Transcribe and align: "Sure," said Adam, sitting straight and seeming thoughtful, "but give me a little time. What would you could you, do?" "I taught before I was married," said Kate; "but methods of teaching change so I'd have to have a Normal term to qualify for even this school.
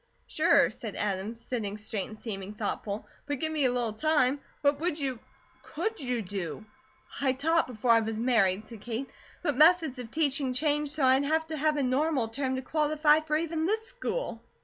"Sure," 0.25 0.71
said 0.71 0.95
Adam, 0.95 1.35
sitting 1.35 1.77
straight 1.77 2.07
and 2.07 2.17
seeming 2.17 2.55
thoughtful, 2.55 3.07
"but 3.27 3.37
give 3.39 3.51
me 3.51 3.65
a 3.65 3.71
little 3.71 3.93
time. 3.93 4.39
What 4.61 4.79
would 4.79 4.97
you 4.97 5.19
could 5.61 5.99
you, 5.99 6.23
do?" 6.23 6.65
"I 7.21 7.33
taught 7.33 7.67
before 7.67 7.91
I 7.91 7.99
was 7.99 8.19
married," 8.19 8.65
said 8.65 8.81
Kate; 8.81 9.11
"but 9.43 9.55
methods 9.55 9.99
of 9.99 10.09
teaching 10.09 10.53
change 10.53 10.89
so 10.89 11.05
I'd 11.05 11.25
have 11.25 11.45
to 11.49 11.55
have 11.55 11.77
a 11.77 11.83
Normal 11.83 12.29
term 12.29 12.55
to 12.55 12.63
qualify 12.63 13.19
for 13.19 13.37
even 13.37 13.67
this 13.67 13.85
school. 13.85 14.41